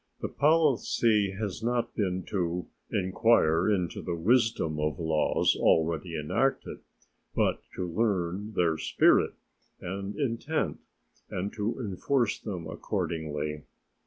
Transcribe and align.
The 0.19 0.29
policy 0.29 1.33
has 1.33 1.59
been 1.59 1.69
not 1.69 1.93
to 1.95 2.65
inquire 2.91 3.69
into 3.69 4.01
the 4.01 4.15
wisdom 4.15 4.79
of 4.79 4.97
laws 4.97 5.55
already 5.55 6.19
enacted, 6.19 6.79
but 7.35 7.61
to 7.75 7.85
learn 7.87 8.53
their 8.55 8.79
spirit 8.79 9.35
and 9.79 10.15
intent 10.15 10.79
and 11.29 11.53
to 11.53 11.77
enforce 11.79 12.39
them 12.39 12.65
accordingly. 12.65 13.65